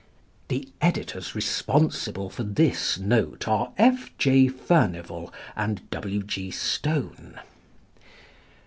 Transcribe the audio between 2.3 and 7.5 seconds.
for this note are F. J. Furnivall and W. G. Stone.